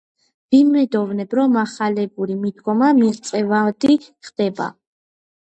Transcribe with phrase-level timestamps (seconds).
[0.53, 4.73] ვიმედოვნებ, რომ ახლებური მიდგომა მიღწევადი ხდება.